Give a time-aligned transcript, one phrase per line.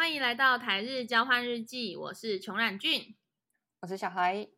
[0.00, 3.14] 欢迎来到台日交换日记，我是穷染俊，
[3.80, 4.48] 我是小孩。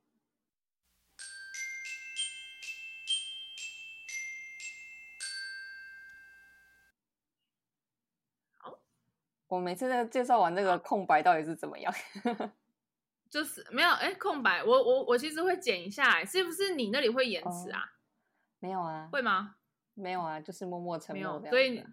[8.58, 8.78] 好，
[9.48, 11.92] 我每次在介绍完这个空白到底是怎么样？
[13.28, 17.80] 就是没有哎，空白，我我我其实会剪一下，是不是你那里会延迟啊？
[17.80, 17.90] 哦，
[18.60, 19.56] 没有啊，会吗？
[19.94, 21.44] 没有啊，就是默默沉默。
[21.50, 21.84] 所以。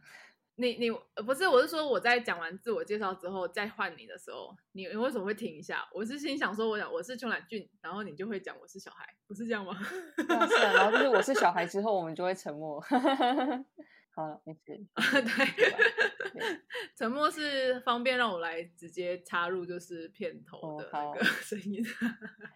[0.59, 0.91] 你你
[1.25, 5.87] 不是，我是说我在讲完自我介绍之后再换你的时候，你你为什么会停一下？
[5.93, 9.73] 我是心想说，我讲我是邱乃俊，然后你就会讲我是小孩，不是这样吗？
[10.17, 12.81] 是啊，是啊，然后就是我是小孩之后，我们就会沉默。
[14.13, 14.61] 好了，没事。
[14.65, 16.45] 对，
[16.97, 21.81] 沉默是方便让我来直接插入，就是片头的那个 声音。
[21.81, 22.11] 哦、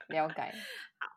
[0.09, 0.41] 了解。
[0.99, 1.07] 好，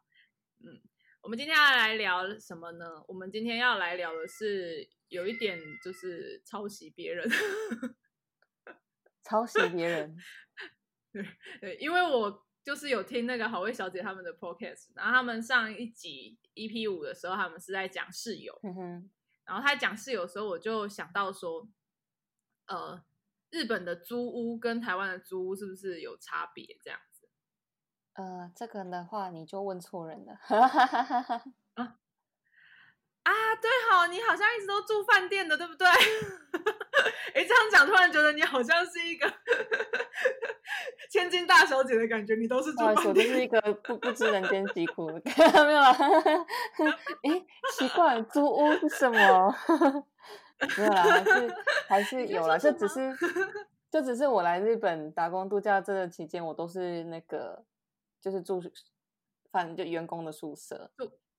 [0.65, 0.81] 嗯，
[1.21, 3.03] 我们今天要来聊什么呢？
[3.09, 4.89] 我们今天要来聊的是。
[5.09, 7.29] 有一点就是抄袭别人，
[9.23, 10.17] 抄袭别人，
[11.13, 11.27] 对
[11.61, 19.11] 对，因为我就是有听那个好味小姐他们的 podcast，然后他们上一集 EP 五的时候，他们是在讲室友，嗯，
[19.45, 21.69] 然后他讲室友的时候，我就想到说，
[22.67, 23.05] 呃，
[23.51, 26.79] 日本的租屋跟台湾的租屋是不是有差别？
[26.83, 27.29] 这样子，
[28.15, 30.35] 呃，这个的话你就问错人了。
[31.75, 31.99] 啊
[33.27, 35.87] 啊，对好，你好像一直都住饭店的，对不对？
[37.35, 39.27] 哎，这样讲，突然觉得你好像是一个
[41.11, 42.37] 千金大小姐的感觉。
[42.37, 45.11] 你都是住饭店，我就是一个不不知人间疾苦，
[45.67, 45.93] 没有啊？
[47.25, 47.45] 哎，
[47.77, 49.55] 奇怪，租屋是什么？
[50.79, 51.55] 没有啦，还是
[51.89, 52.57] 还是有啦。
[52.57, 53.13] 就只是
[53.91, 57.65] 就只是我来日本打工度假这个期间，我都是那个
[58.21, 58.63] 就是住
[59.51, 60.91] 反正就员工的宿舍。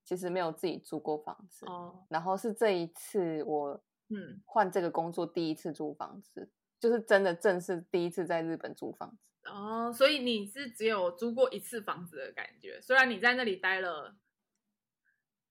[0.08, 14.16] 其实没有自己租过房子哦，然后是这一次我嗯换这个工作第一次租房子，嗯、就是真的正式第一次在日本租房子哦，所以你是只有租过一次房子的感觉，虽然你在那里待了，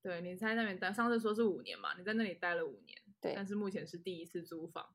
[0.00, 4.86] 对，你在那边待，上次说是五年嘛，你在那里待了五年，对，但是目前是第一次租房，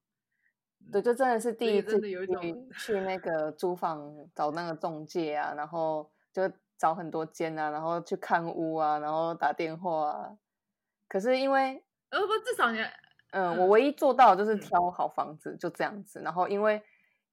[0.92, 6.52] 对，就真的是第一次真的有一种去那个租房找那个中介啊，然后就。
[6.82, 10.36] 找很多间啊，然后去看屋啊，然后打电话啊。
[11.08, 12.80] 可是因为呃不，至少你
[13.30, 16.20] 嗯，嗯，我唯一做到的就是挑好房子，嗯、就这样子。
[16.22, 16.82] 然后因为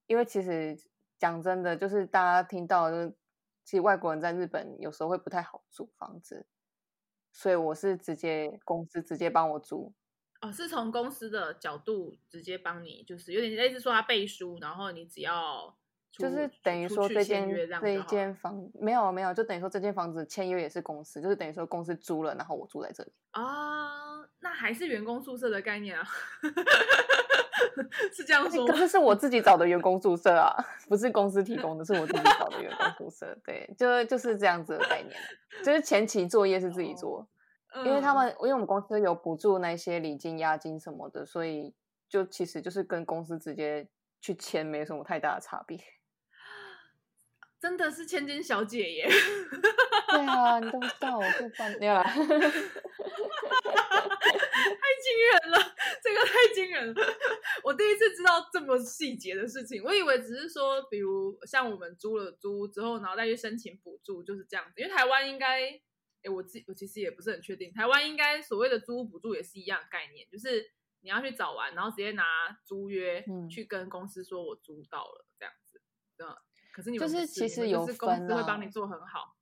[0.06, 0.76] 因为其实
[1.18, 3.16] 讲真的，就是大家听到就是，
[3.64, 6.46] 其实外国人在日本有时候会不太好租房子，
[7.32, 9.94] 所以我是直接公司直接帮我租。
[10.42, 15.78] 哦，是从公司的角度直接帮你，就是有点类似说他背书，然后你只要。
[16.18, 17.48] 就是等于说这间
[17.80, 26.04] 这，一间房没有没有，就等于说这间房子签约也是公司，就是等于说公司租了，然后我住在这里啊，那还是员工宿舍的概念啊，
[28.12, 28.66] 是这样说。
[28.66, 30.52] 可是是我自己找的员工宿舍啊，
[30.88, 33.38] 不是公司提供的，是我自己找的员工宿舍。
[33.44, 35.14] 对，就就是这样子的概念，
[35.64, 37.28] 就是前期作业是自己做，
[37.74, 41.72] 哦、因为他们因为我们公司有补助那些礼金、押金什么的，所以
[42.08, 43.86] 就其实就是跟公司直接
[44.20, 45.78] 去签没什么太大的差别。
[47.60, 49.08] 真的是千金小姐耶！
[50.10, 52.28] 对啊，你都不知道我是饭店啊， 太惊
[55.32, 55.58] 人了，
[56.02, 57.02] 这个太惊人了！
[57.64, 64.80] 我第一次知道这么细节的事情，我以为只是说，比如像我们租了租之后，然后再去申请补助，就是这样子。
[64.80, 65.68] 因为台湾应该，
[66.22, 70.64] 哎，我自我其实也不是很确定，台湾应该所谓的租屋补助也是一样概念，就是
[71.00, 72.24] 你要去找完，然后直接拿
[72.64, 75.24] 租约去跟公司说我租到了。
[76.78, 79.34] 可是你是，就是其实有分啊，会帮你做很好，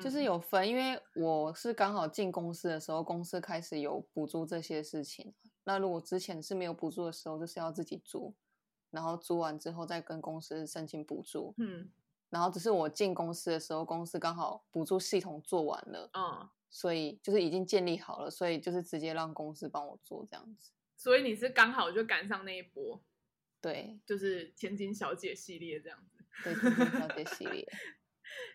[0.00, 5.34] 就是有分，因为我是刚好进公司的时候，公司开始有补助这些事情。
[5.64, 8.34] 那如果之前是没有补助的时候，就是要自己租，
[8.90, 11.52] 然后租完之后再跟公司申请补助。
[11.58, 11.90] 嗯，
[12.30, 20.70] 然后只是我进公司的时候，公司刚好补助系统做完了，嗯，所以就是已经建立好了，所以就是直接让公司帮我做这样子。
[20.96, 22.98] 所以你是刚好就赶上那一波，
[23.60, 26.15] 对，就是千金小姐系列这样子。
[26.44, 26.52] 对，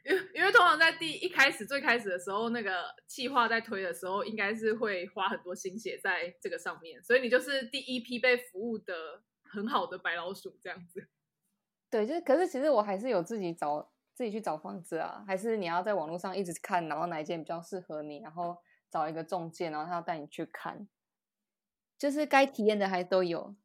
[0.03, 11.07] 因为因为通常在第一开始最开始的时候，那个企划在推的时候，应该是会花很多心血在这个上面，所以你就是第一批被服务的很好的白老鼠这样子。
[11.89, 18.57] 对，就是可是其实我还是有自己找自己去找房子啊，还是你要在网络上一直看，然后哪一间比较适合你，然后
[18.89, 20.87] 找一个中介，然后他要带你去看，
[21.97, 23.55] 就是该体验的还都有。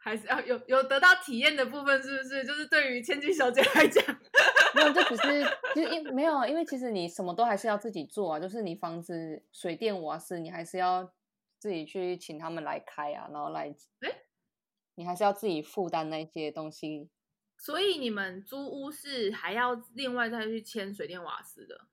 [0.00, 2.44] 还是要有有得到体验的部分，是不是？
[2.44, 4.02] 就是对于千金小姐来讲，
[4.74, 8.40] 没有，就只是其实因没有，因为其实你什么都还是要自己做啊。
[8.40, 11.12] 就是你房子、水电、瓦斯，你还是要
[11.58, 13.64] 自己去请他们来开啊，然后来，
[14.00, 14.24] 诶
[14.94, 17.10] 你还是要自己负担那些东西，
[17.56, 21.86] 所以你们租屋是还要另外再去签水电瓦斯的？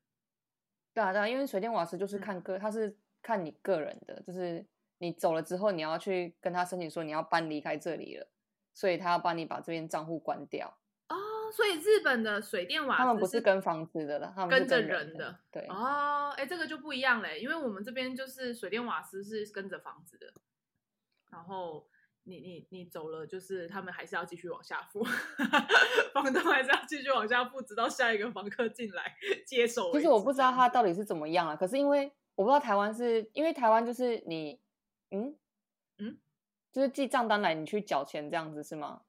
[0.93, 4.65] 对啊，对啊，因为水电瓦斯就是看个，他、嗯、是看你个人的，就是
[4.97, 8.27] 你走了之后，你要去跟他申请说你要搬离开这里了，
[8.73, 10.77] 所以他要帮你把这边账户关掉。
[11.09, 11.15] 哦，
[11.51, 15.39] 所以日本的水电瓦斯，他们不是跟房子的了，他们跟着人的。
[15.51, 15.65] 对。
[15.67, 20.33] 哦，哎，这个就不一样嘞，因为我们这边就是水电瓦斯是跟着房子的，
[21.31, 21.87] 然后。
[22.27, 25.03] 你你你走了，就是他们还是要继续往下付，
[26.11, 29.15] 房东还是要继续往下付，直到下一个房客进来
[29.45, 29.93] 接手。
[29.93, 34.59] 其实我不知道他到底是怎么样啊，可是因为我不知道台湾是因为台湾就是你，
[35.19, 35.35] 嗯
[35.97, 36.17] 嗯，
[36.71, 39.03] 就是寄账单来，你去缴钱这样子是吗？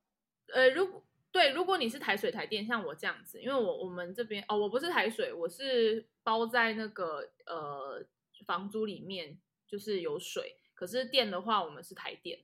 [0.55, 8.03] 呃，如果对，如果你是台水台电，像我这样子，因为我我们这边哦，我不是台水，我是包在那个呃
[8.47, 12.39] 房租里面，就是有水，可是电的话，我们是台电。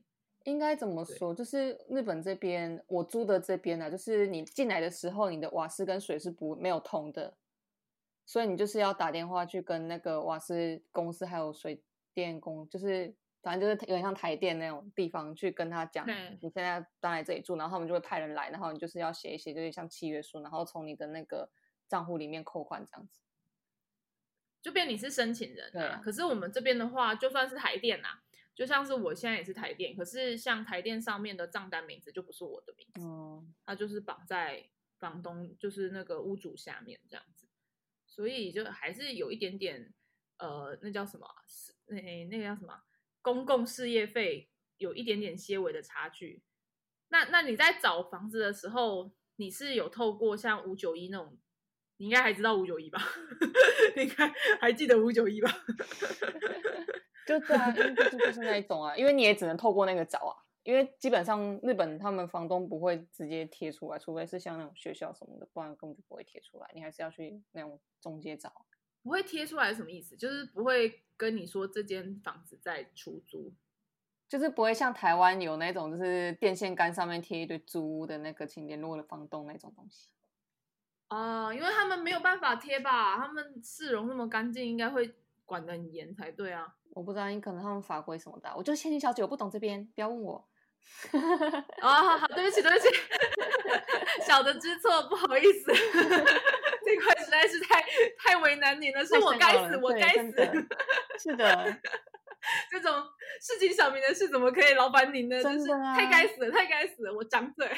[0.44, 1.32] 应该怎么说？
[1.32, 7.36] 就是日本这边，我租的这边呢、啊，就是你进来的时候，你的瓦斯跟水是不没有通的，
[8.26, 11.80] 所以你就是要打电话去跟那个瓦斯公司还有水
[12.12, 16.06] 电工，就是反正就是有点像台电那种地方去跟他讲，
[16.40, 21.50] 你现在搬来这里住，然后他们就会派人来，然后你就是要写一写，就是像契约书，然后从你的那个
[21.88, 23.20] 账户里面扣款这样子，
[24.62, 25.96] 就变你是申请人、啊。
[25.96, 28.22] 对，可是我们这边的话，就算是台电呐、啊。
[28.54, 34.68] 就像是我现在也是台电，可是像台电上面的账单名字就不是我的名字，嗯，它就是绑在
[34.98, 37.48] 房东，就是那个屋主下面这样子，
[38.06, 39.94] 所以就还是有一点点，
[40.36, 41.26] 呃，那叫什么？
[41.46, 42.78] 是那那个叫什么？
[43.22, 46.42] 公共事业费有一点点些微的差距。
[47.08, 51.38] 那那你在找房子的时候，你是有透过像五九一那种，
[51.98, 53.00] 你应该还知道五九一吧？
[53.96, 55.50] 你应该还记得五九一吧？
[57.26, 60.34] 就对啊，就是那一种啊，因为你也只能透过那个找啊，
[60.64, 68.66] 因为基本上日本他们房东不会直接贴出来，除非是像那种学校什么的，不然根本就不会贴出来，你还是要去那种中介找。
[69.02, 70.16] 不会贴出来是什么意思？
[70.16, 73.52] 就是不会跟你说这间房子在出租，
[74.28, 80.08] 就是不会像台湾有那种就是电线杆上面贴一堆租屋的那个请联络的房东那种东西。
[81.08, 85.14] 啊、呃，因为他们没有办法贴吧，他们市容那么干净，应该会
[85.44, 86.74] 管得很严才对啊。
[86.94, 90.48] 我不知道，你可能他们法规什么的，我就是千金小姐，我不懂这边，不要问我。
[91.12, 91.20] 啊、
[91.82, 92.88] 哦，好好，对不起，对不起，
[94.26, 95.72] 小的知错，不好意思，
[96.92, 97.82] 这块实在是太
[98.18, 100.30] 太为难你了，是我该死，我该死。
[101.18, 101.80] 是的，
[102.70, 102.92] 这种
[103.40, 105.42] 事情小明的事怎么可以劳烦您呢？
[105.42, 107.66] 真的、啊、就是太该死了，太该死了，我张嘴。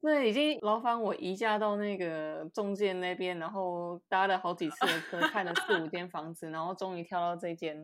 [0.00, 7.76] 这已经劳烦我移驾到那个中介那边，然后搭了好几次的车，看了四五间房子，然后终于挑到这间。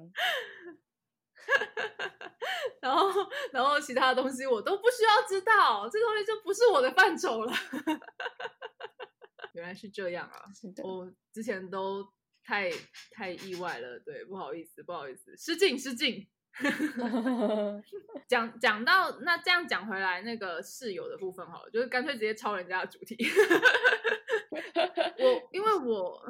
[2.81, 3.09] 然后，
[3.53, 7.53] 然后其他的东西我都不需要知道，这东西就不是我的范畴了。
[9.55, 10.43] 原来是这样啊！
[10.83, 12.07] 我之前都
[12.45, 12.71] 太
[13.13, 16.27] 太意外了，对，不好意思，不好意思，失敬失敬。
[18.29, 23.17] 讲讲到那这样讲回来，那个室友的部分好了，就是干脆直接抄人家的主题。
[25.19, 26.23] 我因为我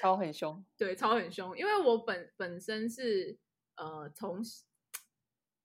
[0.00, 3.36] 抄很凶，对，抄很凶，因为我本本身是
[3.76, 4.40] 呃从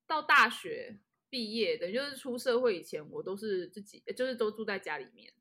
[0.05, 0.99] 到大学
[1.29, 5.33] 毕业的，就是出社会以前，我都是自己，就是都住在家里面。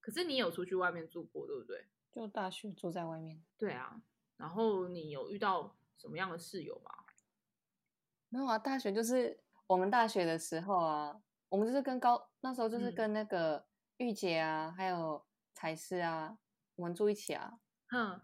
[0.00, 1.86] 可是你有出去外面住过，对不对？
[2.12, 3.42] 就大学住在外面。
[3.56, 4.02] 对啊，
[4.36, 6.90] 然后你有遇到什么样的室友吗？
[8.28, 13.64] 没有啊，大学就是我们大学的时候啊，我们就是跟高那时候就是跟那个
[13.96, 16.36] 玉姐啊，嗯、还有彩师啊，
[16.74, 17.58] 我们住一起啊。
[17.88, 18.20] 哼，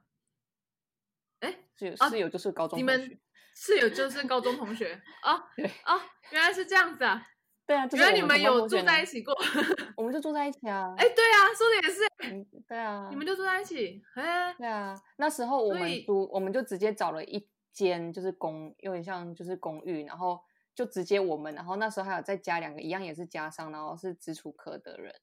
[1.40, 3.18] 哎，室友室友就是高中你们
[3.60, 5.36] 室友就是高中同学啊？
[5.56, 6.00] 对啊，
[6.30, 7.20] 原来是这样子啊。
[7.66, 9.34] 对啊，原来你们有住在一起过，
[9.96, 10.94] 我们就住在一起啊。
[10.96, 12.00] 哎，对啊，说的也是。
[12.32, 14.00] 嗯，对啊，你们就住在一起。
[14.14, 17.48] 哎，对啊，那时候我们租，我们就直接找了一。
[17.70, 20.40] 间就是公，有点像就是公寓，然后
[20.74, 25.14] 就直接我们，然后那时候还有再加两个，一样也是加上，然后是基础科的人，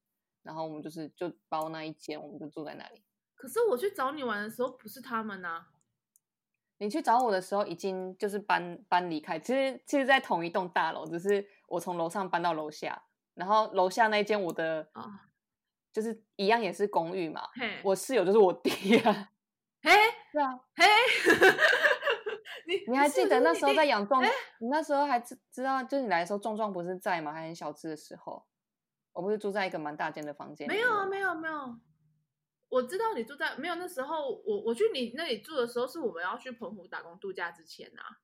[0.42, 3.04] 然后我们就是就包那一间，我们就住在那里。
[3.34, 5.68] 可是我去找你玩的时候不是他们啊，
[6.86, 13.02] 你去找我的时候已经就是搬搬离开，其实其实，在同一栋大楼，只是我从楼上搬到楼下，
[13.34, 15.10] 然后楼下那一间我的啊，
[15.92, 17.42] 就是一样也是公寓嘛，
[17.84, 19.32] 我室友就是我弟 啊，
[19.82, 19.92] 嘿，
[20.32, 20.86] 是啊，嘿。
[22.68, 24.24] 你你还记得那时候在养壮？
[24.24, 24.28] 你，
[24.60, 27.32] 你那时候还知知道，就是你来的时候，壮壮不是在吗？
[27.34, 28.46] 还很小只的时候，
[29.12, 30.68] 我不是住在一个蛮大间的房间。
[30.68, 31.76] 没有啊，没有没有，
[32.76, 33.76] 我知道你住在没有。
[33.76, 38.20] 那时候我我去你那里住的时候，是我们要去澎湖打工度假之前啊。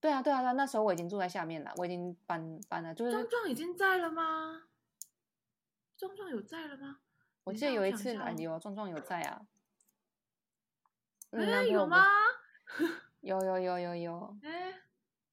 [0.00, 4.64] 对啊，对啊，对啊，那时候我已经住在下面了，我已经搬搬了，就是壮壮已经在了吗？
[5.96, 6.98] 壮壮有在了吗？
[7.44, 9.42] 我记得有一次来，有壮壮有在啊。
[11.30, 12.04] 哎、欸， 有吗？
[13.20, 14.36] 有有有有有。
[14.42, 14.82] 哎、欸，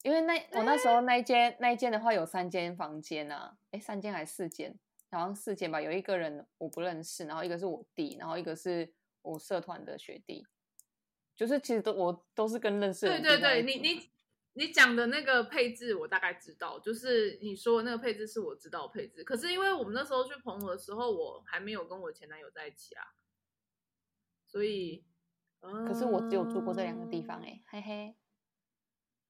[0.03, 4.77] 因为那我那时候那一间、欸、那一间的话有三间房间啊，哎，三间还是四间？
[5.11, 5.81] 好像四间吧。
[5.81, 10.45] 有一个人我不认识，然后一个是我弟，然后一个是我社团的学弟，
[11.35, 13.05] 就是其实都我都是跟认识。
[13.05, 14.09] 对对对，你你
[14.53, 19.23] 你讲的那个配置我大概知道，就是你说的那个配置是我知道的配置。
[19.23, 23.03] 可是因为我们那时候去澎湖的时候，我还没有跟我前男友在一起啊，
[24.45, 25.05] 所以。
[25.59, 28.15] 可是我只有住过这两个地方哎、欸，嘿嘿，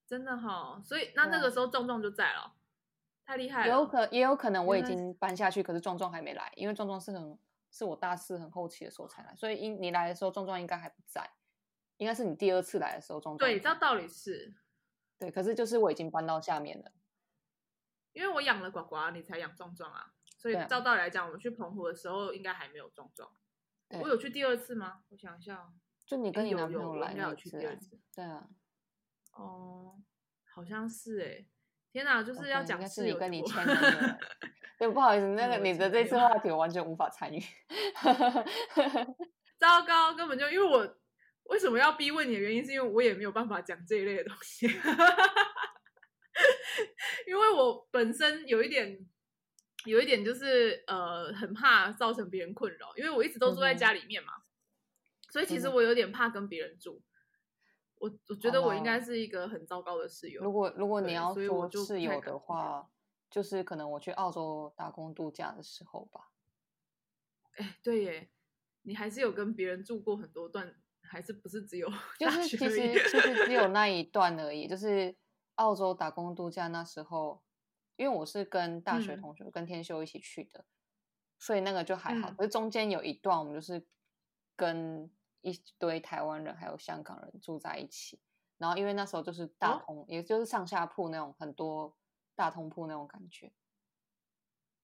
[0.05, 2.56] 真的哈，所以那那个时候壮壮就在了，
[3.27, 3.75] 太厉害了。
[3.75, 7.37] 有可也有可能我已经搬下去，可是壮壮还没来，因为壮壮是很
[7.69, 11.29] 是我大四很后期的时候才来，所以因你来的时候壮壮应该还不在，
[11.97, 13.37] 应该是你第二次来的时候壮壮。
[13.37, 14.55] 对，这道理是，
[15.19, 16.91] 对，可是就是我已经搬到下面了，
[18.13, 23.29] 因为我养了呱呱，你才养壮壮啊，所以照道理来讲，我们去澎湖的时候应该还没有壮壮。
[24.01, 25.03] 我有去第二次吗？
[25.09, 25.73] 我想一下。
[26.05, 27.59] 就你跟你男朋友来那次，
[28.15, 28.47] 对啊，
[29.33, 30.01] 哦，
[30.45, 31.45] 好像是哎，
[31.91, 33.81] 天哪，就是要讲是你跟你前男友，
[34.77, 37.39] 对，不好意思，那个你的这次话题我完全无法参与，
[39.57, 40.97] 糟糕，根本就因为我
[41.45, 44.67] 为什么要逼问你的原因，是因为我也没有办法讲这一类的东西，
[47.27, 48.99] 因为我本身有一点，
[49.85, 54.33] 有一点就是呃，很怕造成别人困扰，因为我一直都住在家里面嘛。
[54.33, 54.41] 嗯
[55.29, 57.01] 所以其实我有点怕跟别人住，
[57.99, 60.41] 我我觉得我应该是一个很糟糕的室友。
[60.43, 62.89] 如果如果你要说室友的话，
[63.29, 66.31] 就是可能我去澳洲打工度假的时候吧。
[67.55, 68.29] 哎，对耶，
[68.83, 71.89] 你还是有跟别人住过很多段，还是不是只有？
[72.19, 72.69] 就是其实
[73.09, 75.15] 其实只有那一段而已，就是
[75.55, 77.41] 澳洲打工度假那时候，
[77.95, 80.65] 因为我是跟大学同学、嗯、跟天修一起去的，
[81.39, 82.31] 所以那个就还好。
[82.31, 83.87] 可是中间有一段，我们就是
[84.55, 85.09] 跟。
[85.47, 88.19] 一堆台湾人还有香港人住在一起，
[88.57, 91.95] 然后因为那时候就是大通，哦、也就是上下铺那种很多
[92.35, 93.49] 大通铺那种感觉，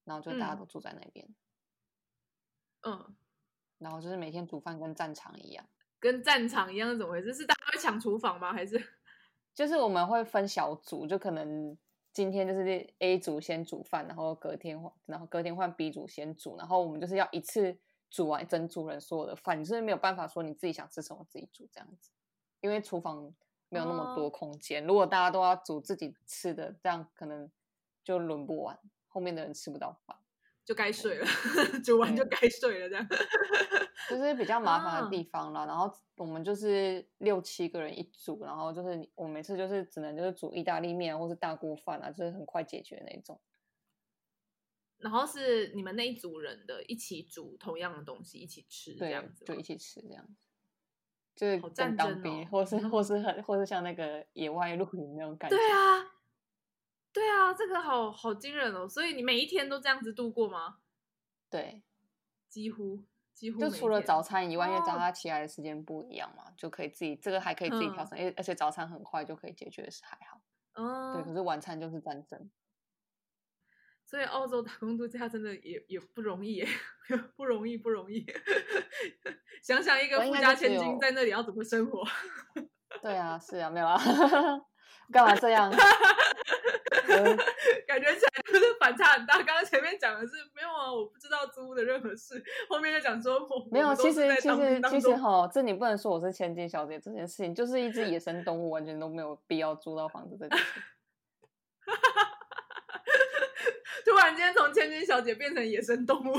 [0.04, 1.28] 然后就大家都住在那边，
[2.80, 3.14] 嗯，
[3.76, 5.68] 然后就是每天煮饭跟战场一样，
[6.00, 7.34] 跟战场一样是怎么回事？
[7.34, 8.50] 是大家会抢厨房吗？
[8.50, 8.82] 还是？
[9.54, 11.76] 就是我们会分小组，就可能
[12.14, 17.78] 今天就是 A 组先煮饭，然后隔天换，然后隔天换 B 组先煮，然后我们就是要一次。
[18.14, 22.12] 煮完整组人所有的饭，你是没有办法说你自己想吃什么自己煮这样子，
[22.60, 23.34] 因为厨房
[23.68, 24.84] 没有那么多空间。
[24.84, 27.50] 哦、如果大家都要煮自己吃的，这样可能
[28.04, 28.78] 就轮不完，
[29.08, 30.16] 后面的人吃不到饭，
[30.64, 31.26] 就该睡了。
[31.84, 33.04] 煮完就该睡了，这样
[34.08, 35.62] 就是比较麻烦的地方啦。
[35.62, 43.40] 啊、然后我们就是六七个人一组，然后就是我每次就是只能就是煮意大利面或是大锅饭啊，就是很快解决的那种。
[45.04, 50.34] 然后是你们那一组人的一起煮同样的东西一起吃，这样子就一起吃这样子，
[51.36, 55.56] 就是跟当兵，或是或是很或是像那个野外露营那种感觉。
[55.58, 56.10] 对啊，
[57.12, 58.88] 对啊，这个好好惊人哦！
[58.88, 60.78] 所以你每一天都这样子度过吗？
[61.50, 61.82] 对，
[62.48, 70.40] 几乎几乎就除了早餐以外，因为早上起来的时间不一样嘛，就可以自己这个还可以自己调整，而而且早餐很快就可以解决是还好。
[70.72, 72.50] 嗯，对，可是晚餐就是战争。
[74.04, 76.64] 所以澳洲打工度假真的也也 不容易，
[77.36, 78.24] 不容易不容易。
[79.62, 82.06] 想想一个富家千金在那里要怎么生活？
[83.02, 83.98] 对啊，是啊， 没有啊，
[85.10, 85.70] 干嘛这样？
[87.86, 89.36] 感觉起来就是反差很大。
[89.36, 93.94] 刚刚前面讲的是没有啊，我不知道租屋的任何事，后面就讲说我没有。
[93.94, 100.64] 其实其实其实哈，这你不能说我是千金小姐这件事情，就是一只野生动物，完全都没有必要租到房子这件事。
[104.06, 106.36] 突然间从千金小姐变成野生动物，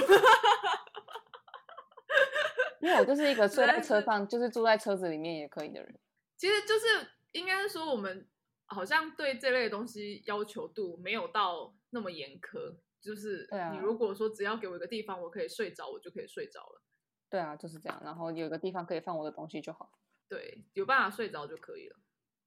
[2.80, 6.00] 因为我就是一个睡在车上，就是住在车子里面也可以的人。
[6.38, 8.30] 其实就是应该说，我们
[8.68, 12.78] 好像对这类东西要求度没有到那么严苛。
[13.02, 16.82] 就是你如果说只要给我一个地方，我可以睡着，我就可以睡着了。
[17.30, 18.02] 对啊，就是这样。
[18.04, 19.92] 然后有一个地方可以放我的东西就好。
[20.28, 21.98] 对，有办法睡着就可以了。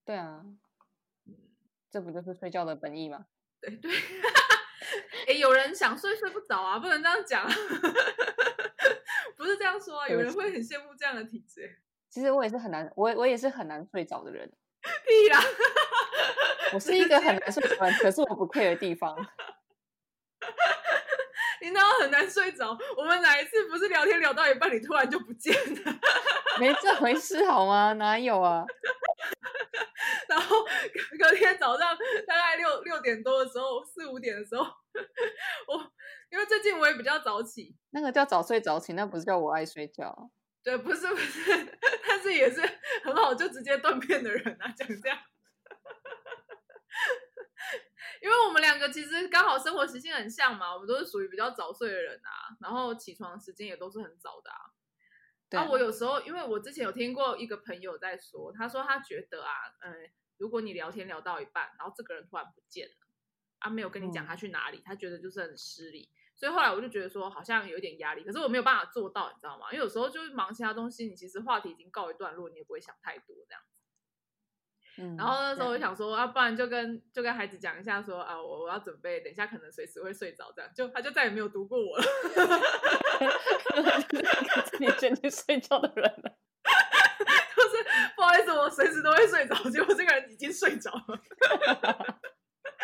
[0.04, 0.44] 对啊，
[1.26, 1.36] 嗯，
[1.90, 3.26] 这不就是睡觉的本意吗？
[3.60, 3.92] 对对。
[5.28, 7.46] 哎，有人想睡睡不着啊，不能这样讲，
[9.36, 10.08] 不是这样说啊。
[10.08, 11.78] 有人会很羡慕这样的体质。
[12.08, 14.50] 其实我也是很难，我我也是很难睡着的人。
[15.06, 15.40] 屁啦！
[16.72, 19.16] 我是一个很难睡着的人，可是我不 care 的地方。
[21.60, 22.78] 你哪有很难睡着？
[22.96, 25.52] 我们哪一次不是聊天聊到一半，你突然就不见
[25.84, 25.98] 了？
[26.60, 27.92] 没这回事好吗？
[27.94, 28.64] 哪有啊？
[30.28, 30.64] 然后
[31.18, 31.96] 隔天早上
[32.26, 34.64] 大概六六点多的时候，四五点的时候，
[35.66, 35.92] 我
[36.30, 40.30] 因为最近我也比较早起，那个叫早睡早起，那不是叫我爱睡觉。
[40.62, 42.60] 对，不是不是， 但是也是
[43.02, 45.18] 很好就直接断片的人啊，讲这样。
[48.20, 54.58] 因为我们两个其实刚好生活习性很像嘛，我们都是属于比较早睡的人啊，然后起床时间也都是很早的啊。
[55.50, 63.06] 对啊，我有时候，因为我之前有听过一个朋友在说，他说他觉得啊，嗯，如果你聊天聊到一半，然后这个人突然不见了，
[63.60, 66.10] 啊，没有跟你讲他去哪里，嗯，他觉得就是很失礼。
[66.36, 69.72] 所以后来我就觉得说，好像有点压力，可是我没有办法做到，你知道吗？
[69.72, 73.62] 因为有时候就是忙其他东西，你其实话题已经告一段落，你也不会想太多这样。
[75.00, 82.04] 嗯，然后那时候我就想说，啊，不然就跟就跟孩子讲一下说，说啊，我我要准备，等一下可能随时会睡着，这样就他就再也没有读过我了。
[84.80, 86.32] 你先去睡觉的人了，
[87.56, 87.84] 就是
[88.16, 91.20] 不好意思，我随时都会睡着，结果这个人已经睡着了。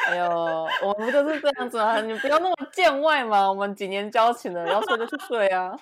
[0.06, 5.76] 哎呦，我们就是这样子啊，你不要那么见外嘛，我们几年交情了，要睡就去睡啊。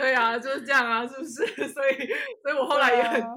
[0.00, 1.46] 对啊，就是这样啊，是不是？
[1.68, 2.08] 所以，
[2.42, 3.28] 所以我后来也很，啊、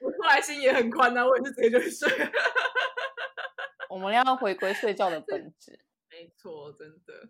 [0.00, 2.08] 我后来心也很宽啊，我也是直接就去睡。
[3.90, 5.78] 我们要回归睡觉的本质。
[6.10, 7.28] 没错，真的。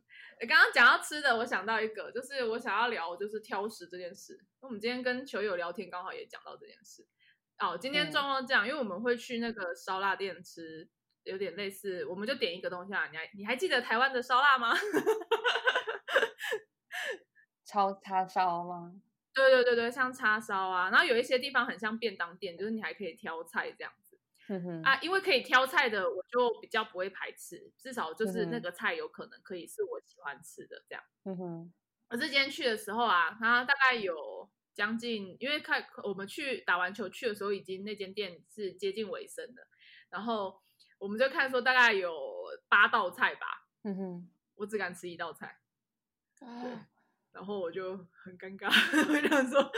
[0.48, 4.38] 刚刚讲到吃的，我想到一个，就是我想要聊，就是挑食这件事。
[4.60, 7.04] 那我们今天跟球友聊天，刚好也讲到这件事。
[7.58, 10.88] 哦，今天状况这样，嗯，因为我们会去那个烧腊店吃，
[11.24, 13.08] 有点类似，我们就点一个东西啊。
[13.10, 14.76] 你还你还记得台湾的烧腊吗？
[17.72, 19.00] 超叉烧吗？
[19.32, 24.18] 对对对对，像叉烧啊，然后有一些地方很像便当店，就是你还可以挑菜这样子。
[24.48, 31.02] 嗯哼啊，因为可以挑菜的，我就比较不会排斥，至少就是那个菜有可能可以是我喜欢吃的这样。
[31.24, 31.72] 嗯哼。
[32.10, 39.66] 我之前去的时候啊，它大概有将近，因为看我们去打完球去的时候，已经那间店是接近尾声的，
[40.10, 40.60] 然后
[40.98, 42.12] 我们就看说大概有
[42.68, 43.66] 八道菜吧。
[43.84, 44.30] 嗯哼。
[44.56, 45.58] 我只敢吃一道菜。
[46.38, 46.48] 对。
[47.32, 48.68] 然后我就很尴尬，
[49.08, 49.72] 我跟他说，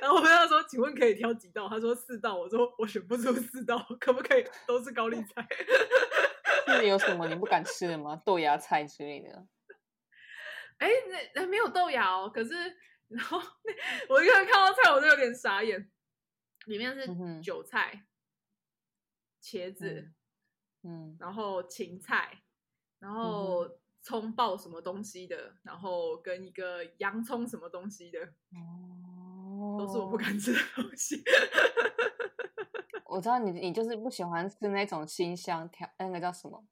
[0.00, 1.68] 然后我跟他说，请问可以挑几道？
[1.68, 2.36] 他说四道。
[2.36, 5.46] 我说我选不出四道，可不可以都是高丽菜？
[6.68, 8.22] 那里有什么 你不敢吃的吗？
[8.24, 9.46] 豆芽菜之类的？
[10.78, 12.30] 哎，那那没有豆芽哦。
[12.32, 12.54] 可是，
[13.08, 13.42] 然后
[14.08, 15.90] 我一个人看到菜，我就有点傻眼。
[16.66, 17.06] 里面是
[17.42, 18.06] 韭菜、嗯、
[19.42, 20.12] 茄子，
[20.82, 22.42] 嗯，然后芹菜，
[23.00, 23.68] 然后。
[24.04, 31.22] 嗯葱爆什么东西的，然后跟一个洋葱什么东西的，哦，都是我不敢吃的东西。
[33.08, 36.62] 我知道你，你就是不喜欢吃那种辛香调，那个叫什么？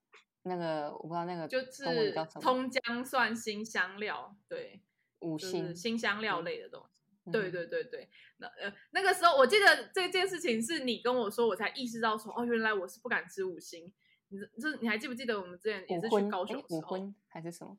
[0.43, 4.83] 那个我不知道那个就是葱姜蒜新香料，对，
[5.21, 7.03] 五星、就是、辛香料类的东西。
[7.25, 13.91] 嗯、对对对对，那呃那个时候我记得这件事情是你跟我说，我才意识到说哦，原来我是不敢吃五辛。
[14.33, 17.13] 你这你还记不记得我们之前也是去高雄的时候？
[17.29, 17.77] 还是什么？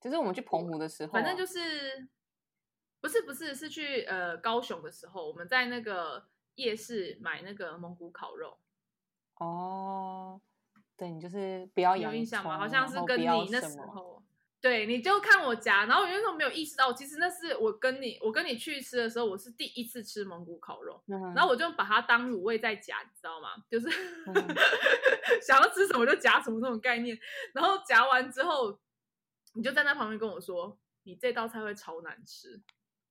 [0.00, 2.08] 就是我们去澎湖的时候、啊，反正就是
[3.00, 8.58] 不是不是是去呃高雄的时候，我们在那个夜市买那个蒙古烤肉。
[9.36, 10.40] 哦，
[10.96, 12.58] 对，你就是不要有印象吗？
[12.58, 14.15] 好像是跟你那时候。
[14.66, 23.50] 对，你就看我夹，然后我有时候没有意识到，其实那是我跟你，我跟你去吃的时候，我是第一次吃蒙古烤肉，嗯、然后我就把它当卤味在夹，你知道吗？
[23.70, 23.88] 就是、
[24.26, 24.34] 嗯、
[25.40, 27.16] 想要吃什么就夹什么那种概念。
[27.54, 28.76] 然后夹完之后，
[29.54, 32.60] 你就站在那旁边跟我说，你这道菜会超难吃。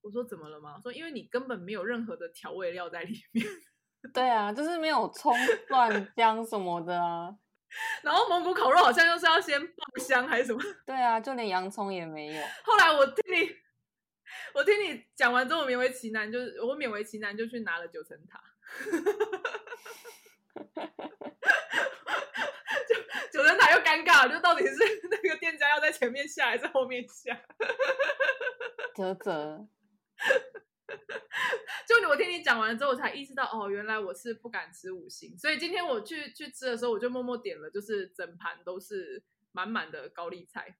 [0.01, 0.77] 我说怎么了吗？
[0.83, 3.47] 说因为你根本没有任何的调味料在里面。
[4.13, 5.33] 对啊，就是没有葱、
[5.69, 7.33] 蒜、姜什么的啊。
[8.03, 10.61] 然后蒙古烤肉好像又是要先爆香还是什么？
[10.85, 12.41] 对啊，就连洋葱也没有。
[12.63, 13.55] 后来我听你，
[14.53, 18.41] 我听你讲完之后，我勉为其难，就是我勉为其难就去拿了九层塔。
[22.87, 22.95] 就
[23.31, 24.75] 九层塔又尴尬了，就到底是
[25.09, 27.37] 那个店家要在前面下还是后面下？
[28.95, 29.67] 啧啧。
[31.87, 40.77] 就我听你讲完之后，我才意识到哦，原来我是不敢吃五星，所以今天我去去吃的时候，我就默默点了，就是整盘都是满满的高丽菜。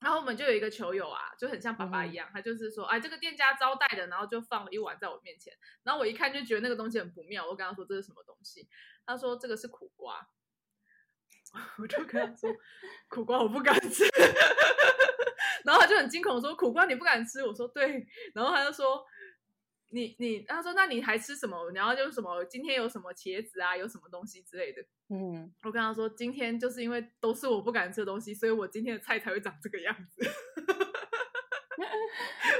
[0.00, 5.52] 然后我们就有一个球友啊，就很像爸爸一样，嗯、他就是说，哎，这个店家招待的，然后就放了一碗在我面前，
[5.84, 8.68] 然后我一看就觉得那个东西很不妙，我跟他说这是什么东西？
[9.06, 10.26] 他说这个是苦瓜，
[11.78, 12.50] 我就跟他说
[13.08, 14.04] 苦瓜我不敢吃，
[15.64, 17.44] 然后他就很惊恐说苦瓜你不敢吃？
[17.46, 19.06] 我说对，然后他就说。
[19.92, 21.70] 你你，他说那你还吃什么？
[21.72, 24.80] 然后就是什么今天有什么茄子啊，有什么东西之类的。
[25.08, 30.24] 嗯，我跟他说今天就是因为都是我不敢吃的东西，所以我今天的菜才会长这个样子。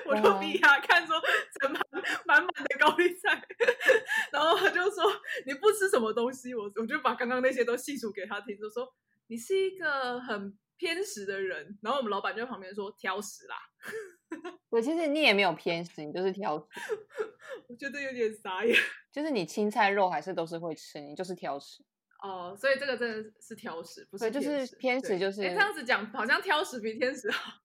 [0.06, 1.20] 我就逼他看说
[1.60, 1.82] 整盘
[2.24, 3.46] 满满的高丽菜，
[4.32, 5.04] 然后他就说
[5.46, 8.92] 你不吃什么东西，我我就把刚刚那些都细数给他听，就说
[9.28, 13.56] 你是一个很偏食的人，然后我们老板就在旁边说挑食啦。
[14.70, 16.66] 我其实你也没有偏食，你就是挑食。
[17.68, 18.74] 我觉得有点傻眼，
[19.12, 21.84] 就是你青菜肉还是都是会吃，你就是挑食。
[22.22, 27.60] 哦，所以这个真的是挑食，不是就是偏食，就是哎，这样子讲好像挑食比偏食好。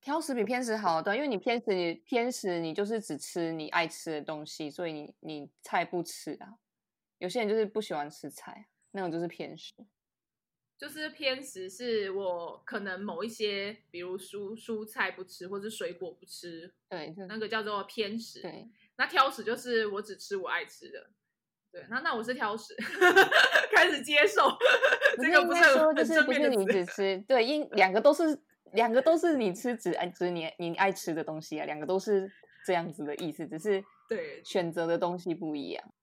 [0.00, 6.58] 挑食比偏食好，对，因为你偏食，你偏食你就是只吃你爱吃的东西，所以你你菜不吃啊。
[7.18, 9.72] 有些人就是不喜欢吃菜，那种就是偏食。
[10.76, 18.42] 就是偏食，是我可能某一些，比如蔬蔬菜不吃，或是水果不吃，对，那个叫做偏食。
[18.42, 21.10] 对，那挑食就是我只吃我爱吃的。
[21.70, 22.74] 对，那那我是挑食，
[23.74, 24.50] 开始接受。
[25.22, 25.54] 这个不
[26.04, 28.38] 是不是你只 吃，对，因两个都是
[28.72, 32.30] 两个都是你吃只爱吃你你爱吃的东西啊，两个都是
[32.66, 35.94] 这样子的意思，只是对选择的东西不一样。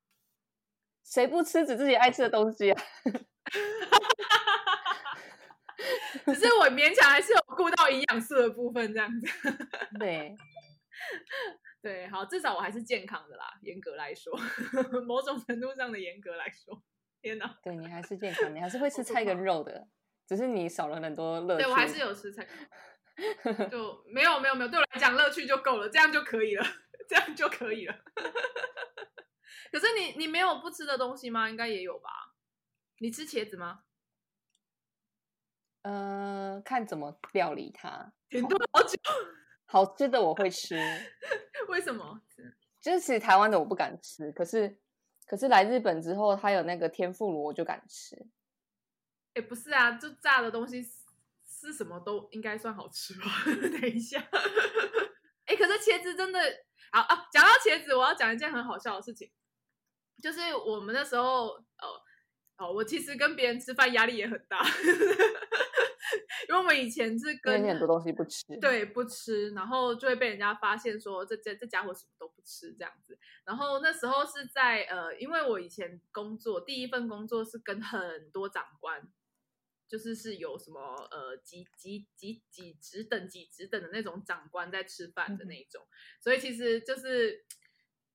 [1.03, 2.81] 谁不吃只自己爱吃的东西啊？
[6.25, 9.27] 只是我勉强还是有顾到营养素的部分，这样子。
[9.99, 10.35] 对，
[11.81, 13.53] 对，好，至少我还是健康的啦。
[13.61, 14.37] 严格来说，
[15.07, 16.81] 某种程度上的严格来说，
[17.21, 19.87] 天哪，对你还是健康，你还是会吃菜跟肉的，
[20.27, 21.63] 只是你少了很多乐趣。
[21.63, 22.47] 对我还是有吃菜，
[23.69, 26.65] 就没有没有没有，对我来讲乐趣就够了，这样就可以了，
[27.09, 27.95] 这样就可以了。
[29.71, 31.49] 可是你你没有不吃的东西吗？
[31.49, 32.09] 应该也有吧？
[32.99, 33.79] 你吃茄子吗？
[35.83, 38.13] 呃，看怎么料理它。
[38.29, 38.97] 停顿好久。
[39.65, 40.75] 好吃的我会吃。
[41.69, 42.21] 为什么？
[42.79, 44.77] 就是其实台湾的我不敢吃，可是
[45.25, 48.15] 可是来日本之后，它有那个天妇罗，我就敢吃。
[49.33, 50.83] 哎，不是啊，就炸的东西
[51.47, 53.25] 是什么都应该算好吃吧？
[53.81, 54.19] 等一下。
[55.45, 56.39] 哎，可是茄子真的
[56.91, 57.27] 好啊！
[57.31, 59.31] 讲到茄子，我要讲一件很好笑的事情，
[60.21, 62.01] 就是我们那时候，呃。
[62.57, 64.63] 哦，我其实跟别人吃饭压力也很大，
[66.49, 73.17] 因为我们以前是跟很多东西不吃，对，不吃，然后就会被人家发现说这这这家伙什么都不吃这样子。
[73.45, 79.01] 然后那时候是在呃，因为我以前工作第一份工作是跟很多长官，
[79.87, 80.79] 就是是有什么
[81.11, 87.45] 呃几几几几职等几职等的那种长官在吃饭的那种，嗯、所以其实就是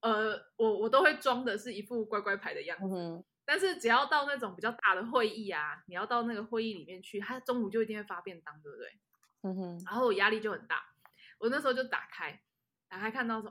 [0.00, 2.94] 呃，我我都会装的是一副乖乖牌的样子。
[2.94, 9.00] 嗯但是只要到那种比较大的会议啊，你要到那个会议里面去，他中午就一定会发便当，对不对？
[9.42, 9.82] 嗯哼。
[9.87, 10.85] 然后我压力就很大，
[11.38, 12.42] 我那时候就打开，
[12.88, 13.50] 打开看到说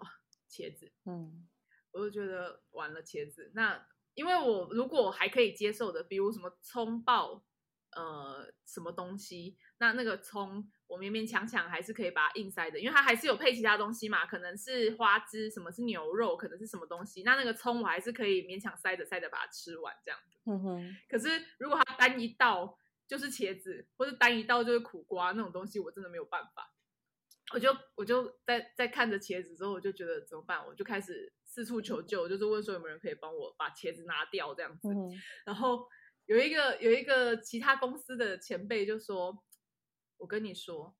[0.49, 1.47] 茄子，嗯，
[1.91, 3.51] 我就觉得完了茄子。
[3.55, 7.45] 那因为我如果还可以接受的，比如什么葱爆，
[7.91, 10.69] 呃，什么东西，那那个葱。
[10.87, 17.23] 我勉勉强强还是可以把它硬塞的，因为它还是有配其他东西嘛，可能是花枝，什么是牛肉，可能是什么东西。
[17.23, 20.39] 那那个葱我还是可以勉强塞着塞着把它吃完这样子。
[20.45, 20.95] 嗯哼。
[21.09, 26.71] 可是如果它单一道就是茄子，或者单一道就是苦瓜那种东西，我真的没有办法。
[27.53, 30.63] 我就我就在在看着茄子之后，我就觉得怎么办？
[30.67, 34.89] 我就开始四处求救，就是问说有没有人可以帮我把茄子拿掉这样子。
[34.89, 35.11] 嗯。
[35.45, 35.87] 然后
[36.27, 39.43] 有一个有一个其他公司的前辈就说。
[40.17, 40.95] 我跟你说，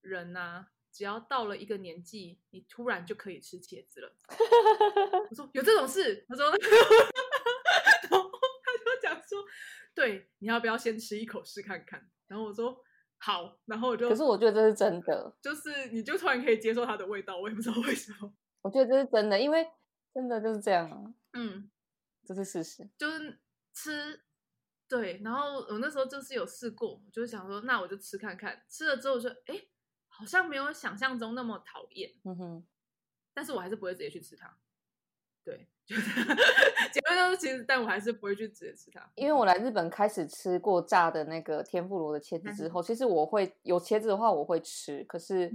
[0.00, 4.16] 人呐、啊，只要到了一个年纪，你突然就可以吃茄子了。
[5.28, 6.24] 我说有这种事？
[6.28, 6.54] 他说，然
[8.10, 8.30] 后
[8.62, 9.44] 他就讲说，
[9.94, 12.08] 对，你要不要先吃一口试看看？
[12.26, 12.82] 然后我说
[13.18, 18.34] 好，然后我就，可是我觉得这是真的，就是你就突然可以接受它的味道，我也不知道为什么。
[18.62, 19.66] 我觉得这是真的，因为
[20.14, 21.14] 真的就是这样啊。
[21.34, 21.70] 嗯，
[22.24, 23.40] 这是事实，就是
[23.74, 24.22] 吃。
[24.88, 28.62] 对，然后我那时候就是有试过，就是想说，那我就吃看看。
[28.68, 29.60] 吃了之后就，哎，
[30.06, 32.12] 好像没有想象中那么讨厌。
[32.24, 32.66] 嗯哼，
[33.34, 34.56] 但是我还是不会直接去吃它。
[35.42, 36.24] 对， 就是
[36.92, 39.10] 结论就是其实，但我还是不会去直接吃它。
[39.16, 45.52] 因为我来日本开始吃过炸的那个天妇罗的茄子之后，其实我会有茄子的话我会吃，可是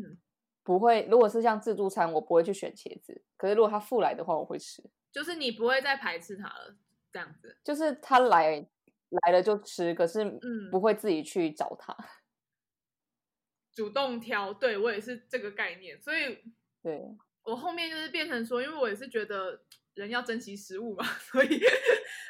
[0.63, 1.07] 不会。
[1.09, 3.21] 如果是像自助餐，我不会去选茄子。
[3.37, 4.83] 可是如果他附来的话，我会吃。
[5.09, 6.75] 就是你不会再排斥它了，
[7.13, 7.57] 这样子。
[7.63, 8.67] 就是他来。
[9.11, 10.39] 来了就吃，可是
[10.71, 12.07] 不会自己去找他，嗯、
[13.75, 14.53] 主动挑。
[14.53, 16.39] 对，我也是这个概念，所以
[16.81, 19.63] 对我后面就是变成说，因为我也是觉得
[19.95, 21.59] 人要珍惜食物嘛， 所以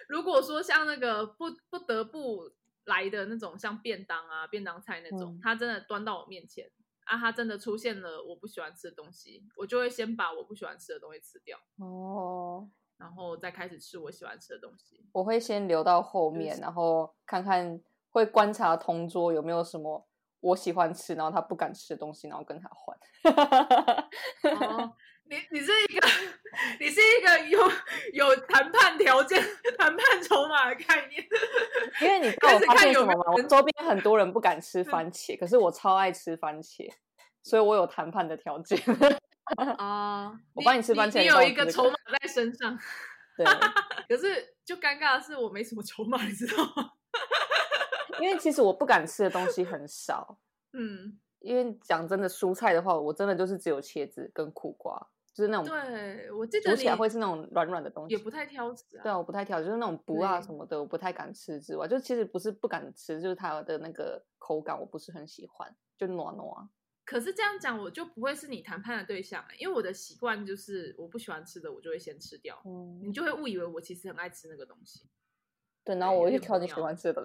[0.08, 2.52] 如果说像那个不不得不
[2.86, 6.72] 来的那种，像便当啊、便当菜那种，他、嗯、真的端到我面前
[7.06, 11.60] 啊，他真的出现了我不喜欢吃的东西，我就会先把我不喜欢吃的东西吃掉。
[11.78, 12.72] 哦。
[13.02, 15.04] 然后再开始吃我喜欢吃的东西。
[15.12, 20.08] 我会先留到后面，就是、然后看看会观察同桌有没有什么
[20.40, 22.96] 我喜欢吃，然后他不敢吃的东西，然后跟他换。
[24.54, 26.08] 哦，你你是一个，
[26.80, 27.60] 你是一个有
[28.14, 29.42] 有谈判条件、
[29.80, 31.26] 谈判筹码的概念。
[32.02, 33.34] 因为你知道我发现什么吗？
[33.34, 36.88] 我周边很多人不敢吃 番茄，可是我超爱吃番茄，
[37.42, 38.80] 所以我有谈判的条件。
[39.77, 42.77] 啊、uh,，我帮你吃番茄，你，你有一个筹码在身上。
[43.36, 43.45] 对，
[44.08, 46.91] 可是就尴尬的是，我没什么筹码，你知道吗？
[48.21, 50.38] 因为其实我不敢吃的东西很少，
[50.73, 54.95] 嗯，因为讲真的，蔬菜的话，我真的就是只有茄子跟苦瓜，
[55.34, 59.04] 就是那种，对，我记得煮起来会是那种软软的东西，也不太挑食啊。
[59.04, 66.69] 对啊，我不太挑，就是那种不辣什么的，我不太敢吃之外，就其实不是不敢吃，就是它的那个口感我不是很喜欢，就糯糯啊。
[67.12, 75.10] 可是这样讲，我就不会是你谈判的对象，因为我的习惯就是我不喜欢吃的，我就会先吃掉，嗯，你就会误以为我其实很爱吃那个东西。
[75.84, 77.21] 对，然后我会去挑你喜欢吃的。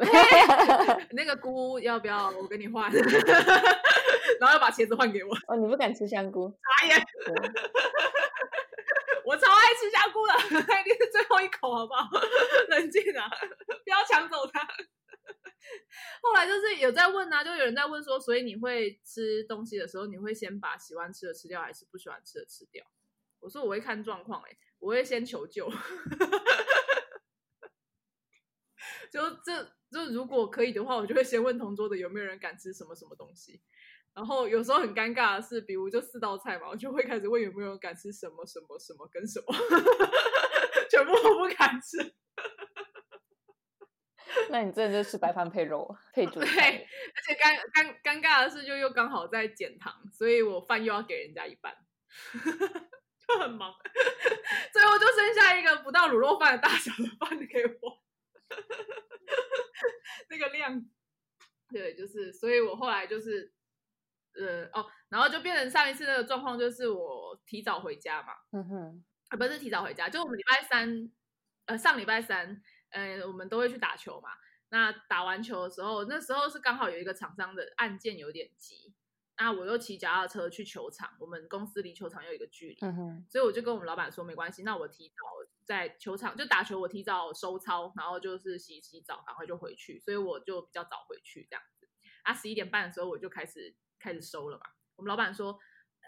[1.15, 2.91] 那个菇要不要我跟你换？
[4.41, 5.33] 然后要把茄子换给我。
[5.47, 6.53] 哦，你不敢吃香菇？
[6.81, 7.01] 傻眼！
[9.25, 10.33] 我超爱吃香菇的，
[10.67, 12.11] 那一定是最后一口，好不好？
[12.71, 13.31] 冷静啊，
[13.85, 14.67] 不要抢走它。
[16.23, 22.85] 后来就是有在问啊，就有人在问说，所以你会吃东西的时候，你会先把喜欢吃的吃掉，还是不喜欢吃的吃掉？
[23.41, 25.71] 我说我会看状况，哎，我会先求救。
[29.11, 33.63] 就这，就如果可以的话，我就会先问同桌的有没有人敢吃什么什么东西。
[34.15, 39.55] 然后有时候很尴尬的是，比如就四道菜嘛，我就会开始问有没有人敢吃什么什么什么跟什么，
[40.91, 42.15] 全部都不敢吃。
[44.51, 46.71] 那你真的就吃白饭配肉配主菜。
[46.71, 51.77] 对，而且尴尴尴尬的是，就又刚好在减糖，所以我饭又要给人家一半，
[53.27, 53.75] 就很忙。
[54.73, 58.03] 最后就剩下一个不到卤肉饭的大小的饭给我。
[60.29, 60.85] 那个量，
[61.69, 63.53] 对，就是，所以我后来就是，
[64.35, 69.05] 呃，哦，然后就变成上一次那个状况，就是我提早回家嘛，嗯哼，
[69.37, 71.11] 不是提早回家，就我们礼拜三，
[71.67, 72.63] 呃，上礼拜三，
[72.97, 74.31] 呃，我们都会去打球嘛。
[74.71, 78.95] 那打完球的时候，那时候是刚好有一个厂商的案件有点急。
[79.39, 85.15] 那我又骑脚踏车去球场，我们公司离球场有一个距离，嗯，所以我就跟我们老板说没关系，那我提早
[85.63, 91.87] 在球场就打球，我提早收操，然后就是洗洗澡，赶快就回去，所以我就比较早回去这样子。
[92.23, 94.65] 啊，十一点半的时候我就开始开始收了嘛。
[94.97, 95.59] 我们老板说，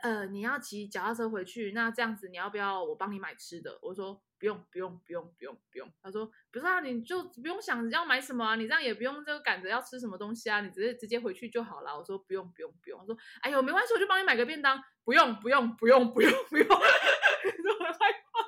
[0.03, 3.79] 呃，你要骑脚踏车回去，那这样子你要不要我帮你买吃的？
[3.83, 4.25] 我说。
[4.39, 11.97] 不用不用不用不用不用，他说不是啊，你就不用想要买什么啊，你这样也不用就赶着要吃什么东西啊，你直接直接回去就好了。
[11.97, 14.83] 我说不用不用不用，他说哎呦没关系，我就帮你买个便当。
[15.05, 18.45] 不用不用不用不用不用，我很害怕，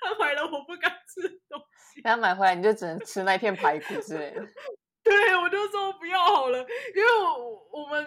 [0.00, 1.60] 他买了我不敢吃东
[1.94, 4.40] 西，他买回来你就只能吃那片排骨之类的。
[5.04, 8.06] 对，我就说不要好了，因为我我们。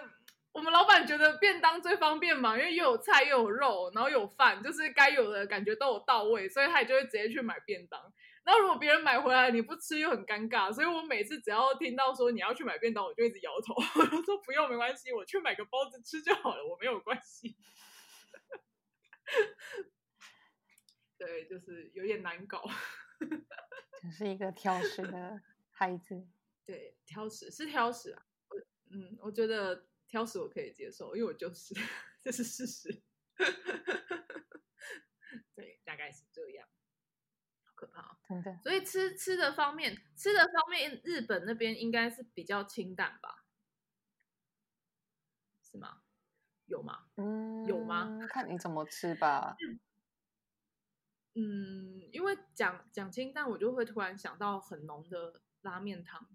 [0.56, 8.00] 我们老板觉得便当最方便嘛，因为又有菜又有肉，然后有饭，就是该有的感觉都有到位，所以他也就会直接去买便当。
[8.42, 17.54] 然后如果别人买回来你不吃又很尴尬，所以我每次只要听到说你要去买便当，我就一直摇头， 我就说不用，没关系，我去买个包子吃就好了，我没有关系。
[21.18, 22.64] 对，就是有点难搞，
[24.00, 25.38] 真是一个挑食的
[25.70, 26.26] 孩子。
[26.64, 28.56] 对，挑食是挑食啊，我
[28.90, 29.84] 嗯，我觉得。
[30.08, 31.74] 挑食我可以接受，因为我就是，
[32.22, 33.02] 这是事实。
[35.54, 36.66] 对，大概是这样，
[37.64, 38.58] 好可怕哦，真的。
[38.62, 43.44] 所以吃吃的方面，吃的方面，日本那边应该是比较清淡吧？
[45.62, 46.02] 是吗？
[46.66, 47.06] 有吗？
[47.16, 48.18] 嗯，有吗？
[48.28, 49.56] 看你怎么吃吧。
[51.34, 56.28] 嗯，因为讲讲清淡，我就会突然想到很浓的拉面汤。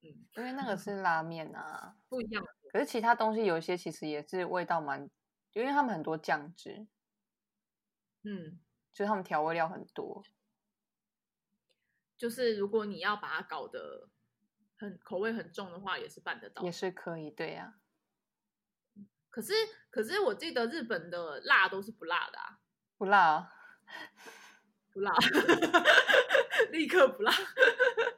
[0.00, 2.44] 嗯，因为那个是拉面啊，不一样。
[2.70, 5.08] 可是其他东西有一些其实也是味道蛮，
[5.52, 6.86] 因为他们很多酱汁，
[8.22, 8.60] 嗯，
[8.92, 10.22] 就是他们调味料很多。
[12.16, 14.10] 就是如果你要把它搞得
[14.76, 19.02] 很口味很重的话，也是办得到，也是可以，对呀、啊。
[19.30, 19.52] 可是
[19.90, 22.58] 可是我记得日本的辣都是不辣的啊，
[22.96, 23.52] 不辣、啊，
[24.98, 25.12] 不辣，
[26.72, 27.32] 立刻不辣。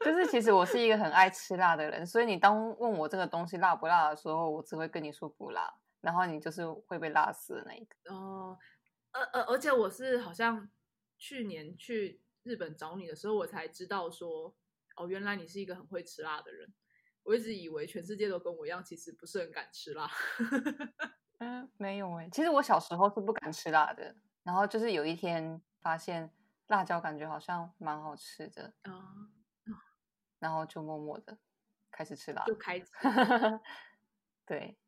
[0.03, 8.15] 就是其实我是一个很爱吃辣的人，所以你当问我这个东西辣不辣的时候，我只会跟你说不辣，然后你就是会被辣死的那一个。
[8.15, 8.57] 哦，
[9.13, 10.71] 呃呃，而且我是好像
[11.19, 14.55] 去年去日本找你的时候，我才知道说，
[14.97, 16.73] 哦，原来你是一个很会吃辣的人。
[17.23, 20.11] 我一直以为全世界都跟我一样，其实不是很敢吃辣。
[21.41, 26.33] 嗯，没有哎，其实我小时候是不敢吃辣的，然后就是有一天发现
[26.71, 28.93] 辣椒感觉好像蛮好吃的啊。
[28.93, 29.29] 哦
[30.39, 31.37] 然后就默默的
[31.91, 32.87] 开始吃辣，就开始。
[34.47, 34.79] 对，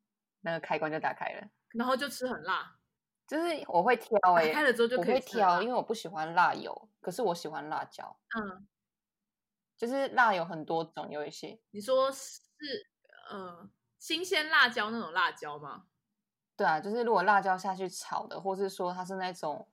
[0.40, 2.78] 那个开关就打开了，然后就吃很辣。
[3.26, 8.18] 就是我会挑哎、欸，开了之后就可以挑，因为我不喜欢辣油，可是我喜欢辣椒。
[8.40, 8.66] 嗯，
[9.76, 12.30] 就是辣有很多种，有一些你说是
[13.30, 13.68] 呃
[13.98, 15.84] 新鲜辣椒那种辣椒吗？
[16.56, 19.70] 对啊，就是如果辣椒下去炒的，或是说它是那种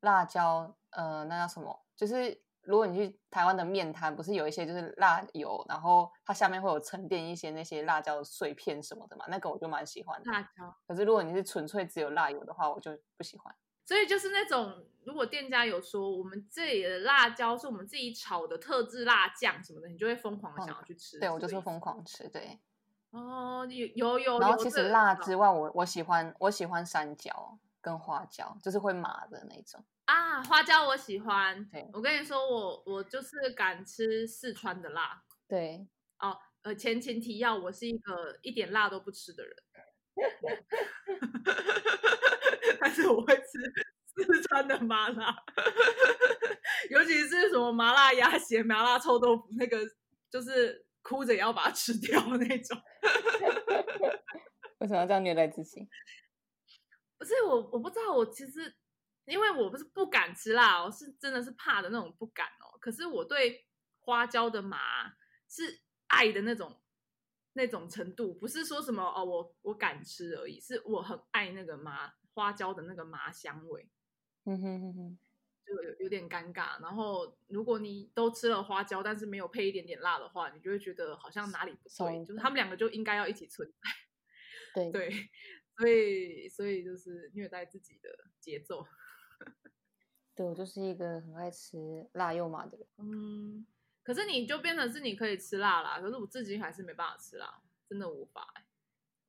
[0.00, 1.84] 辣椒，呃，那叫什么？
[1.96, 2.42] 就是。
[2.64, 9.24] 如果你去台湾的面摊，不是有一些就是辣油，然后它下面会有沉淀一些那些辣椒碎片什么的嘛？
[9.28, 10.30] 那个我就蛮喜欢的。
[10.30, 10.76] 辣椒。
[10.86, 13.54] 可是如果你是纯粹只有辣油的话，我就不喜欢。
[13.86, 21.16] 所以就是那种，如果店家有说我们这里的辣椒是我们自己炒的特制辣酱什么的，你就会疯狂的想要去吃。
[21.16, 22.28] 哦、对，我就是疯狂吃。
[22.28, 22.60] 对。
[23.12, 24.40] 哦，有有有。
[24.40, 29.84] 然后其实辣之外，我我喜欢我喜欢山椒跟花椒，就是会麻的那种。
[30.06, 31.68] 啊，花椒我喜欢。
[31.70, 35.22] 对，我跟你说，我我就是敢吃四川的辣。
[35.46, 35.86] 对，
[36.18, 39.56] 哦，呃，前情提要，我是一个一点辣都不吃的人，
[42.80, 43.44] 但是我会吃
[44.06, 45.36] 四川的麻辣，
[46.90, 49.78] 尤其是什么麻辣鸭血、麻辣臭豆腐，那个
[50.30, 52.80] 就是哭着也要把它吃掉那种。
[54.78, 55.88] 为什么要这样虐待自己？
[57.18, 58.74] 不是我，我不知道，我其实。
[59.26, 62.78] 因为我不是不敢吃辣哦，是真的是怕的那种不敢哦。
[62.80, 63.62] 可是我对
[63.98, 64.78] 花椒的麻
[65.46, 66.80] 是爱的那种
[67.52, 73.90] 那种程度，不是说什么哦，我我敢吃而已，是我很爱那个麻花椒的那个麻香味。
[74.46, 75.18] 嗯哼哼哼，
[75.66, 76.80] 就有有点尴尬。
[76.80, 83.90] 然后如果你都吃了花椒，但是没有配一点点辣的话，你就会觉得好像哪里不对，就是他们两个就应该要一起存在。
[84.74, 85.08] 对对，
[85.78, 88.08] 所以所以就是虐待自己的
[88.40, 88.86] 节奏。
[90.34, 92.86] 对，我就是一个很爱吃辣又麻的人。
[92.98, 93.66] 嗯，
[94.02, 98.46] 可是你就变成是你可以吃辣啦，可是我自己还是没办法吃辣，真的无法。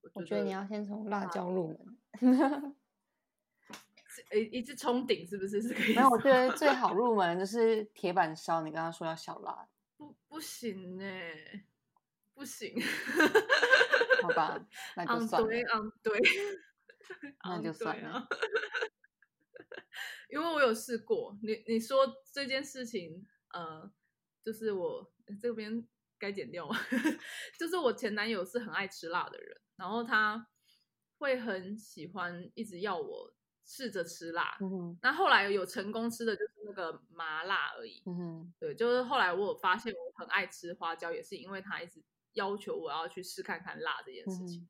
[0.02, 1.68] 我觉得，我觉得你要先从辣椒入
[2.22, 2.76] 门，
[4.34, 5.62] 一一直冲顶是不是？
[5.66, 5.96] 是可以。
[5.96, 8.62] 没有，我觉得最好入门就是铁板烧。
[8.62, 11.64] 你刚刚说要小辣，不不行哎，
[12.34, 12.74] 不行。
[14.22, 14.60] 好吧，
[14.96, 15.48] 那就 算了。
[15.48, 16.20] 对，嗯，对，
[17.44, 18.28] 那就算了。
[20.30, 23.92] 因为我有试过，你你说这件事情，呃，
[24.44, 25.88] 就是我这边
[26.20, 26.78] 该剪掉吗？
[27.60, 30.48] 就是我前男友是很爱吃辣的人，然后他
[31.18, 33.34] 会很喜欢一直要我
[33.66, 34.56] 试着吃辣。
[34.62, 35.00] 嗯哼。
[35.02, 38.04] 那后来有成功吃的就是那个麻辣而已。
[38.06, 38.54] 嗯哼。
[38.60, 44.62] 对，就是后来我有发现我很爱吃花椒，也是因为他一直要求我要去试看看辣这件事情。
[44.62, 44.70] 嗯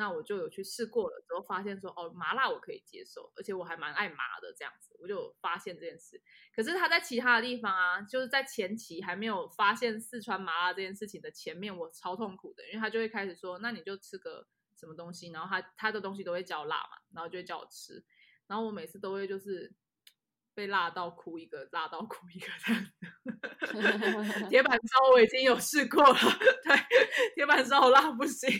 [0.00, 6.22] 那我就有去试过了，之后发现说，哦，麻辣我可以接受，而且我还蛮爱麻的这样子，我就发现这件事。
[6.54, 18.00] 可是他在其他的地方啊，就是在前期还没有发现四川麻辣这件事情的前面，我超痛苦的，因为他就会开始说，那你就吃个什么东西，然后他他的东西都会叫辣嘛，然后就会叫我吃，
[18.46, 19.74] 然后我每次都会就是。
[20.58, 22.90] 被辣到哭一个，辣到哭一个这样子。
[24.50, 26.18] 铁板烧我已经有试过了，
[26.64, 26.76] 对，
[27.36, 28.50] 铁板烧辣不行，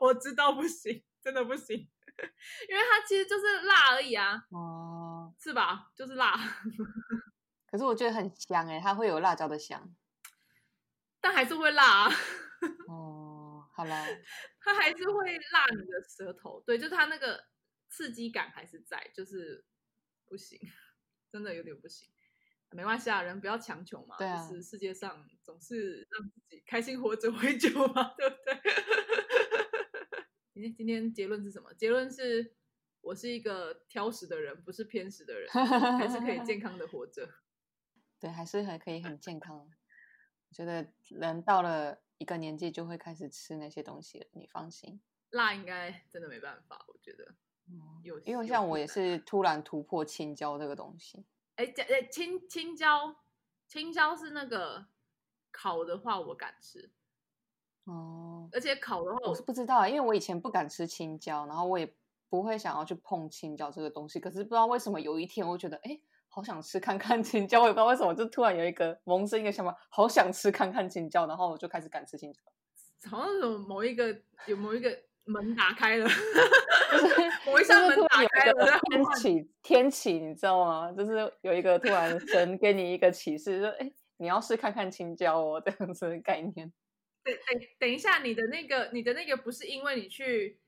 [0.00, 5.90] 我知道不行，真的不行，因为它其实就是辣而已啊，哦，是吧？
[5.96, 6.38] 就是辣，
[7.66, 9.92] 可是我觉得很香哎，它会有辣椒的香，
[11.20, 12.12] 但还是会辣啊。
[12.86, 14.06] 哦，好啦，
[14.60, 17.44] 它还是会辣你的舌头，对，就是它那个
[17.88, 19.64] 刺激感还是在，就是
[20.24, 20.56] 不行。
[21.30, 22.08] 真的有点不行，
[22.70, 24.16] 没关系啊，人不要强求嘛。
[24.18, 28.60] 对啊，就是世界上总是让自己开心活着为主嘛， 对不对？
[30.52, 31.72] 今天今天结论是什么？
[31.74, 32.54] 结论是
[33.00, 37.28] 我是一个挑食的人，不是偏食的人，还是可以健康的活着。
[38.20, 39.56] 对，还是还可以很健康。
[39.58, 45.00] 我觉得人到了一个年纪就会开始吃那些东西了，你放心。
[45.30, 47.34] 辣应该真的没办法，我觉得。
[48.02, 51.24] 有，因为像我也是突然突破青椒这个东西。
[51.56, 53.14] 哎，哎，青青椒，
[53.68, 54.86] 青椒是那个
[55.50, 56.90] 烤的话我敢吃。
[57.84, 61.94] 哦，而且烤的话我，我是不知道，因为我以前不敢吃青椒，然后我也
[62.28, 64.18] 不会想要去碰青椒这个东西。
[64.18, 72.40] 可是不知道为什么有一天我觉得，哎，好想吃看看青椒，我也不知道为什么，就突然有一个萌生一个想法，好想吃看看青椒，然后我就开始敢吃青椒。
[73.10, 75.09] 好像有某一个有某一个。
[75.30, 76.06] 门打开了，
[76.92, 77.14] 就是
[77.50, 80.92] 我一下门打开了，天启天启，你知道吗？
[80.92, 86.72] 就是有一个突然神给你一个启示，说哎，你要试看看青椒哦，这样子的概念。
[87.22, 90.59] 等等等一下，你的那个你的那个不是因为你去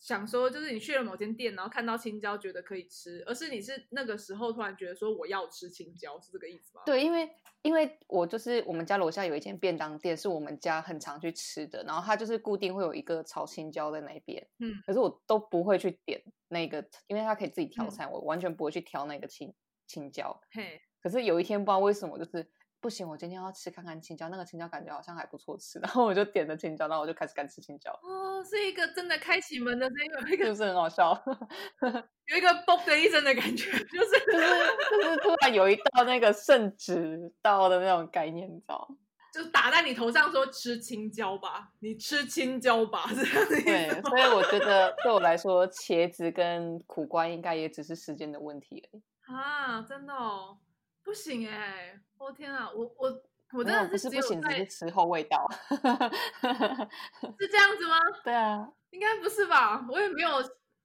[0.00, 6.82] 想说，就是你去了某间店，然后看到青椒觉得可以吃，而是你是那个时候突然觉得说我要吃青椒，是这个意思吗？
[6.86, 7.28] 对，因为
[7.62, 19.52] 因为我就是我们家楼下有一间便当店，是我们家很常去吃的，然后它就是固定会有一个炒青椒在那边，嗯，可是我都不会去点那个，因为它可以自己挑菜，嗯、我完全不会去挑那个青
[19.86, 20.40] 青椒。
[20.52, 22.48] 嘿，可是有一天不知道为什么，就是。
[22.80, 27.90] 不行，我今天要吃看看青椒，那个青椒感觉好像还不错吃， 然后我就点了青椒，然后我就开始干吃青椒。
[28.02, 31.12] 哦，是一个真的开启门的那个，那个就是很好笑，
[32.26, 38.88] 有一个嘣的一声的感觉，就是就是就是突然有一道那个圣旨到的那种概念，你知道？
[39.34, 43.62] 就打在你头上说吃青椒吧，你吃青椒吧，这样子。
[43.62, 49.02] 对，所以我觉得对我来说，茄子跟苦瓜应该也只是时间的问题而已。
[49.34, 50.58] 啊，真的哦。
[51.04, 52.00] 不行哎、欸！
[52.18, 55.76] 我天啊，我我我真的是不是不行，只是吃后味道，是
[57.48, 57.96] 这样子吗？
[58.24, 59.86] 对啊，应该不是吧？
[59.88, 60.30] 我也没有，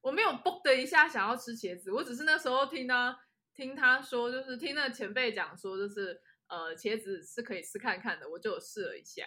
[0.01, 3.19] 我没有嘣的一下想要吃茄子，我只是那时候听他
[3.53, 9.25] 听他说，就是听那前辈讲说，就是呃茄子是可以试看看的，我就试了一下，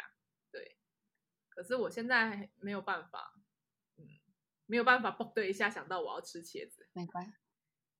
[0.50, 0.76] 对。
[1.48, 3.32] 可是我现在没有办法，
[3.96, 4.04] 嗯，
[4.66, 7.32] 没有办法嘣的一下想到我要吃茄子，没关系。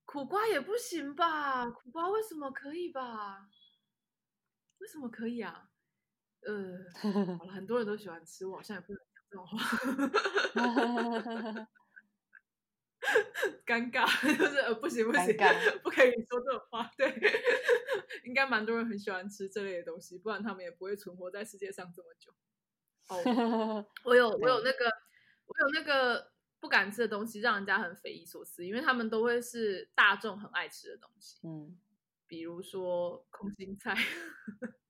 [0.05, 1.69] 苦瓜也不行吧？
[1.71, 3.49] 苦瓜为什么可以吧？
[4.79, 5.71] 为什么可以啊？
[6.43, 6.79] 呃，
[7.39, 9.59] 好了，很多人都喜欢吃，我好像也不能讲这种话，
[13.67, 14.07] 尴尬，
[14.39, 15.37] 就是呃，不行不行，
[15.83, 16.91] 不可以说这种话。
[16.97, 17.09] 对，
[18.25, 22.33] 应该蛮多人很喜欢吃这类的东西，不然他们也不会存活在世界上这么久。
[23.09, 24.85] 哦，我有我有那个
[25.47, 26.33] 我有那个。
[26.59, 31.39] 不敢吃的东西让人家很匪夷所思，因为他们都会是大众很爱吃的东西。
[31.47, 31.79] 嗯，
[32.27, 33.95] 比如说空心菜。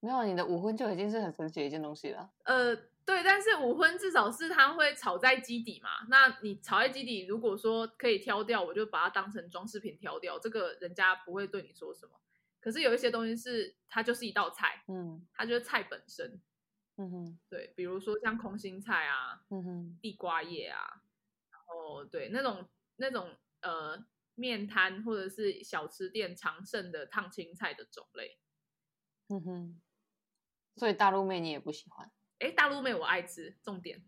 [0.00, 2.30] 没有，你的五荤就已经是很神奇的一件东西了。
[2.44, 2.74] 呃，
[3.04, 5.90] 对，但是五荤至少是它会炒在基底嘛。
[6.08, 12.12] 那你炒在基底，如果说可以挑掉，我就把它当成装饰品挑掉，这个人家不会对你说什么。
[12.60, 16.40] 可是有一些东西是它就是一道菜，嗯，它就是菜本身。
[16.96, 21.02] 嗯哼，对，比如说像空心菜啊，嗯哼，地瓜叶啊。
[21.68, 22.66] 哦，对，那种
[22.96, 24.02] 那种呃，
[24.34, 28.38] 面摊或者是小吃店常剩的烫青菜的种类，
[29.28, 29.80] 嗯哼，
[30.76, 32.10] 所以大陆妹你也不喜欢？
[32.38, 34.04] 哎，大陆妹我爱吃，重点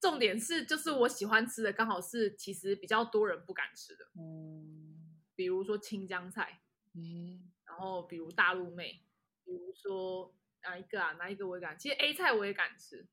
[0.00, 6.62] 重点是就是我喜欢吃的刚好是其实比较多人不敢吃的，嗯，比如说青江菜，
[6.94, 9.04] 嗯，然后比如大陆妹，
[9.44, 11.12] 比如说哪一个啊？
[11.12, 11.78] 哪一个我也敢？
[11.78, 13.06] 其实 A 菜我也敢吃。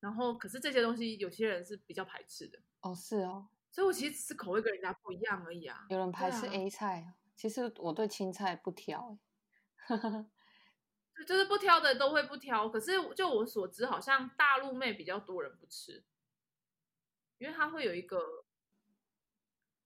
[0.00, 5.86] 然后，可是这些东西有些人是比较排斥的哦，是哦，所以我其实只是口味跟人家不一样而已啊。
[5.88, 9.16] 有人排斥 A 菜，啊、其实我对青菜不挑，
[11.26, 12.68] 就是不挑的都会不挑。
[12.68, 16.04] 可是就我所知，好像大陆妹比较多人不吃，
[17.38, 18.44] 因为它会有一个，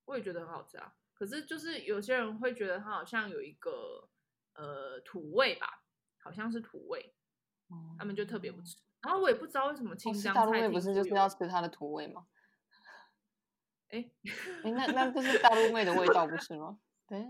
[0.07, 0.95] 我也觉得很好吃啊。
[1.13, 4.09] 可是就是有些人会觉得它好像有一个
[4.55, 5.83] 呃土味吧，
[6.19, 7.15] 好像是土味，
[7.71, 8.77] 嗯、他们就特别不吃。
[9.03, 12.27] 然后我也不知道为什么青江菜、哦、大陆妹不是就是要吃它的土味吗？
[13.95, 14.05] 哎
[14.65, 16.77] 哎，那那这是大陆妹的味道不是吗？
[17.09, 17.25] 对，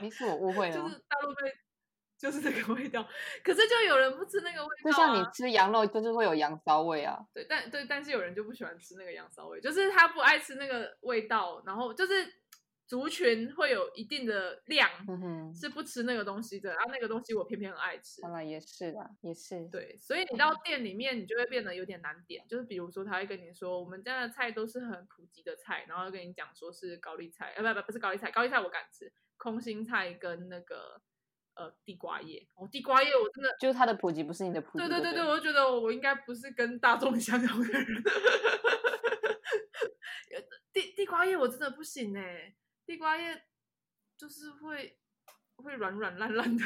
[0.00, 0.74] 没是我误会了。
[0.74, 1.52] 就是大陆妹
[2.16, 3.06] 就是这个味道，
[3.42, 4.92] 可是就有人不吃那个味道、啊。
[4.92, 7.18] 就像你吃羊肉，就是会有羊骚味啊。
[7.34, 12.39] 对，但对，但是有人就不喜欢吃那个羊骚味，就是他不爱吃那个味道，然后就是。
[12.90, 14.90] 族群会有一定的量，
[15.54, 18.20] 是不吃那个东西的，然后、那个东西我偏偏很爱吃。
[18.20, 19.64] 当然也是的，也是。
[19.68, 22.44] 对，所以你到店里面，你就会变得有点难点。
[22.48, 31.00] 就是比如说，他会跟你说，我们家的菜都是很普及的菜，然后跟你讲说是高丽菜，呃，不不不是高丽菜，高丽菜我敢吃，空心菜跟那个
[31.54, 32.44] 呃地瓜叶。
[32.56, 34.78] 哦，地瓜叶我真的，就是它的普及不是你的普及。
[34.78, 37.86] 对对对对，我就觉得我应该不是跟大众 相同的人。
[40.72, 42.56] 地地瓜叶我真的不行哎、欸，
[42.90, 43.42] 地瓜叶。
[44.20, 44.98] 就是会
[45.56, 46.62] 会软软烂烂的，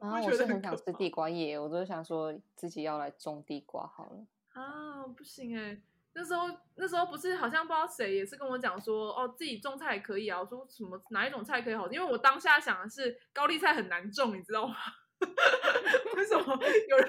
[0.00, 4.26] 然后、啊、我是很想吃地瓜叶，我都想说自己要来种地瓜好了。
[4.54, 5.82] 啊，不行哎、欸，
[6.14, 10.40] 那时候那时候不是好像不知道谁也是跟我讲说，哦，自己种菜也可以啊。
[10.40, 11.88] 我说什么哪一种菜可以好？
[11.92, 14.74] 因为我当下想的是高丽菜很难种，你知道吗？
[16.16, 16.44] 为什么
[16.88, 17.08] 有人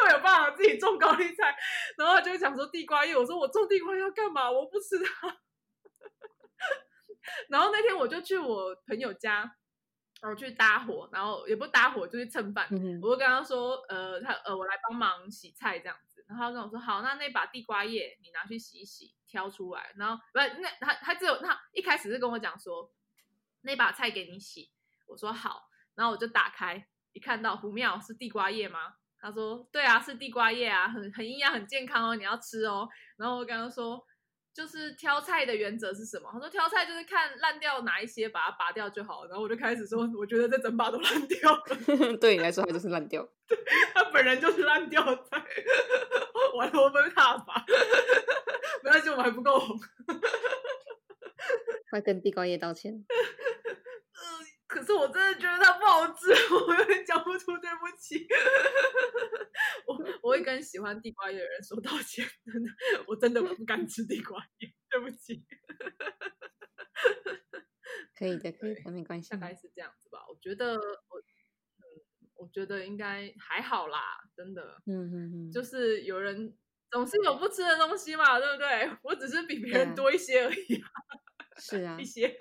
[0.00, 1.56] 又有办法自己种高丽菜？
[1.96, 4.50] 然后他就讲说地瓜叶，我说我种地瓜叶要干嘛？
[4.52, 5.34] 我不吃它。
[7.48, 9.40] 然后那天我就去我朋友家，
[10.20, 12.66] 然后去搭伙，然后也不搭伙，就去蹭饭。
[12.70, 16.24] 嗯、我就跟他说，呃，他呃，我来帮忙洗菜这样子。
[16.28, 19.92] 然后他跟我说，好，那那把地瓜叶你拿去洗一洗，挑出来。
[19.96, 22.92] 然后不，那他他只有他一开始是跟我讲说，
[23.62, 24.70] 那把菜给你洗。
[25.06, 28.94] 我说好，然后我就打开，一看到不妙，是地瓜叶吗？
[29.20, 32.88] 他说对啊，是地瓜叶啊，很很营养，很健康哦，你要吃哦。
[33.16, 34.04] 然后我跟他说。
[34.58, 36.28] 就是挑菜的原则是什么？
[36.32, 39.24] 他说挑菜就是看烂掉哪一些，把它拔掉就好。
[39.26, 41.62] 然后我就开始说，我觉得这整把都烂掉了。
[42.20, 43.22] 对你来说，它就是烂掉。
[43.46, 43.56] 对，
[43.94, 45.40] 他本人就是烂掉菜。
[46.56, 47.64] 完了，我被挞伐。
[48.82, 49.78] 没关系，我们还不够红。
[51.90, 52.92] 快跟地瓜叶道歉。
[52.92, 53.06] 嗯，
[54.66, 58.26] 可是我真的觉得它不好吃， 我有点讲不出对不起。
[60.42, 62.70] 跟喜欢地瓜叶的人说道歉，真的，
[63.06, 65.44] 我真的不敢吃地瓜叶，对不起。
[68.14, 69.30] 可以的，可以的，没关系。
[69.30, 71.82] 大概是这样子吧，我觉得我，嗯，
[72.34, 74.80] 我觉得应该还好啦，真的。
[74.86, 76.56] 嗯嗯嗯，就是有人
[76.90, 78.90] 总是有不吃的东西嘛，对不对？
[79.02, 80.82] 我只是比别人多一些而已。
[81.60, 82.36] 是啊，一些。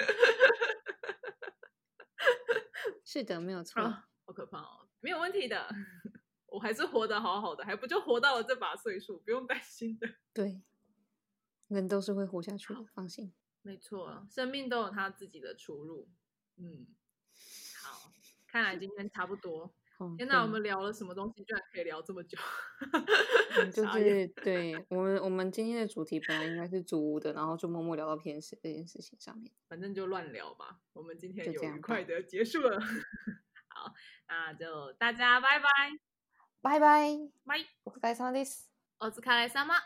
[3.06, 3.82] 是的，没有 错。
[3.82, 5.70] 好可怕哦，没有问题的。
[6.58, 10.10] 我还是活得好好的，还不就活到了这把岁数，不用担心的。
[10.34, 10.60] 对，
[11.68, 13.32] 人都是会活下去的，放心。
[13.62, 16.10] 没错，生命都有他自己的出路。
[16.56, 16.88] 嗯，
[17.84, 18.12] 好，
[18.48, 19.72] 看来今天差不多。
[20.00, 22.40] 哦、天哪，我们聊了什么东西，居然可以聊这么久？
[23.62, 29.54] 嗯、就是对我们，我们今天的主题本来应该是租屋的，然后就默默聊到偏食这件事情上面。
[29.68, 30.80] 反正就乱聊吧。
[30.94, 32.80] 我们今天就愉快的结束了。
[33.70, 33.94] 好，
[34.28, 36.07] 那就大家拜拜。
[36.68, 37.66] 拜拜，拜。
[37.86, 38.70] お疲れ様です。
[39.00, 39.74] お疲れ様。